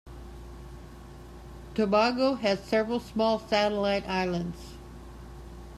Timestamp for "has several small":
2.33-3.37